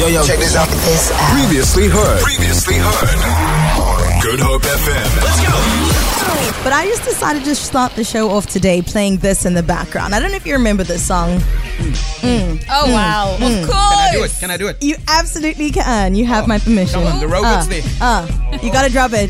[0.00, 0.66] Yo, yo, check this out.
[0.66, 1.38] This out.
[1.38, 2.22] Previously heard.
[2.22, 4.22] Previously heard.
[4.22, 5.22] Good Hope FM.
[5.22, 6.64] Let's go.
[6.64, 10.14] But I just decided to start the show off today playing this in the background.
[10.14, 11.42] I don't know if you remember this song.
[12.22, 13.34] Oh wow!
[13.34, 13.68] Of course.
[13.68, 14.32] Can I do it?
[14.40, 14.82] Can I do it?
[14.82, 16.14] You absolutely can.
[16.14, 17.02] You have my permission.
[17.02, 17.82] Come on, the robot's uh, there.
[18.00, 19.28] Uh, you gotta drop it.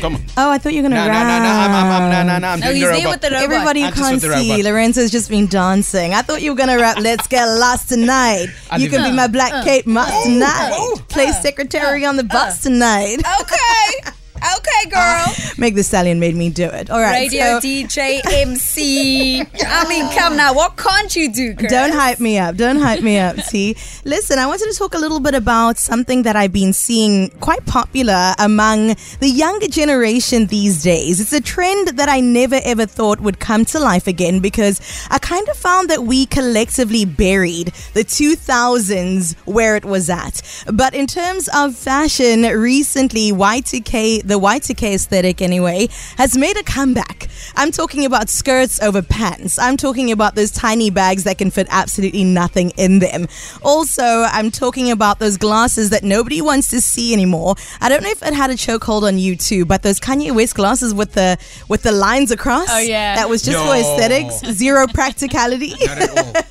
[0.00, 0.22] Come on.
[0.36, 1.26] Oh, I thought you were gonna No, no, rap.
[1.26, 3.10] no, no, I'm, I'm, I'm, no, no, no, I'm No, doing he's the robot.
[3.10, 3.42] with the robot.
[3.42, 4.28] Everybody I'm can't see.
[4.28, 4.64] robot.
[4.64, 6.14] Lorenzo's just been dancing.
[6.14, 9.04] I thought you were gonna rap "Let's Get Lost Tonight." I you didn't.
[9.04, 9.62] can be my Black uh.
[9.64, 10.94] Cape Moss tonight.
[11.08, 12.08] Play secretary uh.
[12.08, 12.70] on the bus uh.
[12.70, 13.18] tonight.
[13.42, 14.10] Okay.
[14.58, 15.34] Okay, uh, girl.
[15.58, 16.90] Make the stallion made me do it.
[16.90, 17.12] All right.
[17.30, 19.40] Radio so- DJ MC.
[19.40, 20.54] I mean, come now.
[20.54, 21.68] What can't you do, girl?
[21.68, 22.56] Don't hype me up.
[22.56, 23.76] Don't hype me up, T.
[24.04, 27.64] Listen, I wanted to talk a little bit about something that I've been seeing quite
[27.66, 31.20] popular among the younger generation these days.
[31.20, 35.18] It's a trend that I never ever thought would come to life again because I
[35.18, 40.42] kind of found that we collectively buried the 2000s where it was at.
[40.72, 47.28] But in terms of fashion, recently Y2K, the Y2K aesthetic anyway, has made a comeback.
[47.56, 49.58] I'm talking about skirts over pants.
[49.58, 53.28] I'm talking about those tiny bags that can fit absolutely nothing in them.
[53.62, 57.54] Also, I'm talking about those glasses that nobody wants to see anymore.
[57.80, 60.54] I don't know if it had a chokehold on you too, but those Kanye West
[60.54, 62.68] glasses with the with the lines across.
[62.70, 63.16] Oh, yeah.
[63.16, 66.42] That was just for aesthetics, zero practicality Not at all.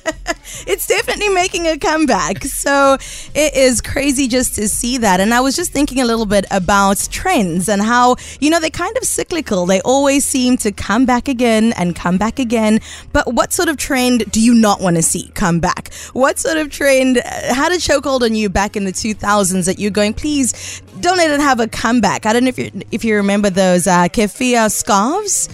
[0.66, 2.44] it's definitely making a comeback.
[2.44, 2.96] So
[3.34, 5.20] it is crazy just to see that.
[5.20, 8.70] And I was just thinking a little bit about trends and how, you know, they're
[8.70, 9.66] kind of cyclical.
[9.66, 12.80] They always seem to come back again and come back again.
[13.12, 15.92] But what sort of trend do you not want to see come back?
[16.12, 17.22] What sort of trend uh,
[17.54, 21.30] had a chokehold on you back in the 2000s that you're going, please don't let
[21.30, 22.26] it have a comeback?
[22.26, 25.48] I don't know if you if you remember those uh, keffiyeh scarves.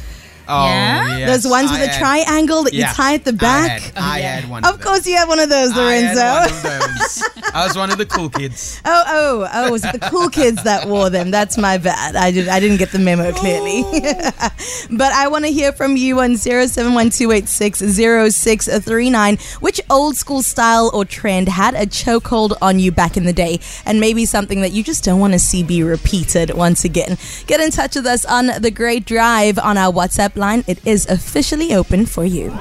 [0.49, 1.19] Oh, Yeah?
[1.19, 1.43] yes.
[1.43, 3.81] Those ones with I a had- triangle that yeah, you tie at the I back.
[3.83, 4.65] had, I had one.
[4.65, 6.21] Of course, you have one of those, I Lorenzo.
[6.21, 7.23] had one of those.
[7.55, 8.81] I was one of the cool kids.
[8.85, 9.73] Oh, oh, oh!
[9.73, 11.31] Was it the cool kids that wore them?
[11.31, 12.15] That's my bad.
[12.17, 12.49] I did.
[12.49, 13.83] I didn't get the memo clearly.
[13.97, 14.51] Oh.
[14.91, 18.29] but I want to hear from you on zero seven one two eight six zero
[18.29, 19.39] six three nine.
[19.61, 23.61] Which old school style or trend had a chokehold on you back in the day,
[23.85, 27.17] and maybe something that you just don't want to see be repeated once again?
[27.47, 30.65] Get in touch with us on the Great Drive on our WhatsApp line.
[30.67, 32.57] It is officially open for you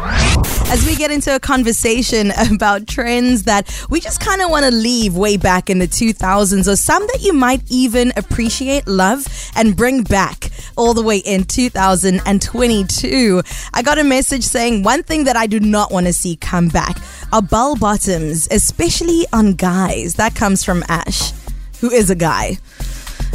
[0.68, 4.72] as we get into a conversation about trends that we just kind of want to
[4.72, 9.26] leave way back in the 2000s or some that you might even appreciate, love,
[9.56, 13.42] and bring back all the way in 2022.
[13.74, 16.68] I got a message saying one thing that I do not want to see come
[16.70, 16.98] back
[17.32, 20.16] are bell bottoms, especially on guys.
[20.16, 21.32] That comes from Ash,
[21.80, 22.58] who is a guy.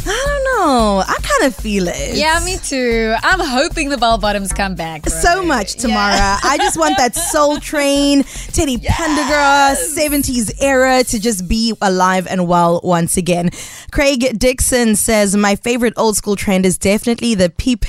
[0.03, 1.03] I don't know.
[1.07, 2.15] I kind of feel it.
[2.15, 3.15] Yeah, me too.
[3.21, 5.03] I'm hoping the bell bottoms come back.
[5.03, 5.11] bro.
[5.11, 6.37] So much, Tamara.
[6.43, 12.47] I just want that Soul Train, Teddy Pendergrass, 70s era to just be alive and
[12.47, 13.49] well once again.
[13.91, 17.81] Craig Dixon says, My favorite old school trend is definitely the pipe.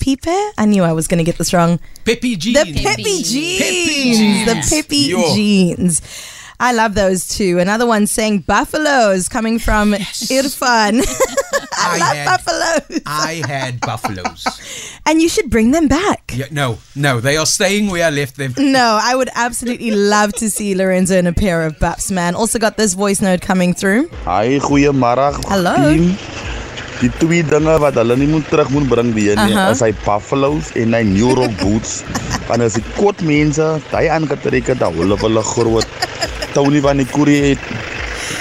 [0.00, 0.26] Pipe?
[0.58, 1.80] I knew I was going to get this wrong.
[2.04, 2.58] Pepe jeans.
[2.58, 3.30] The Pepe jeans.
[3.30, 4.46] jeans.
[4.46, 5.34] The Pepe Yo.
[5.34, 6.02] jeans.
[6.60, 7.58] I love those too.
[7.58, 11.02] Another one saying buffaloes coming from Irfan.
[11.84, 13.02] I, I love had- buffaloes.
[13.06, 14.44] I had buffaloes.
[15.06, 16.32] And you should bring them back.
[16.34, 18.54] Yeah, no, no, they are staying where I left them.
[18.56, 22.34] No, I would absolutely love to see Lorenzo in a pair of buffs, man.
[22.34, 24.08] Also got this voice note coming through.
[24.24, 25.34] Hi, goeiemôre.
[25.48, 25.76] Hallo.
[25.92, 26.16] team.
[27.02, 29.72] Die twee dinge wat hulle nie moet terug moet bring weer nie, Aha.
[29.74, 31.98] is hy buffaloes en hy New Rock boots.
[32.48, 35.84] Want as die kort mense, daai aangetrek het, dan hulle hulle groot
[36.54, 37.58] Tony van die Korie het.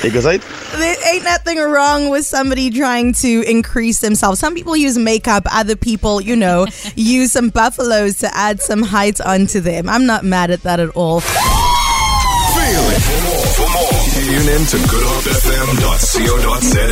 [0.03, 0.41] Ek is uit.
[0.71, 4.39] There ain't nothing wrong with somebody trying to increase themselves.
[4.39, 9.21] Some people use makeup, other people, you know, use some buffaloes to add some height
[9.21, 9.87] onto them.
[9.89, 11.19] I'm not mad at that at all.
[11.21, 13.01] Feel it.
[13.01, 16.85] For more, for more, tune in to goodhopefm.co.za.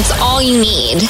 [0.00, 1.02] It's all you need.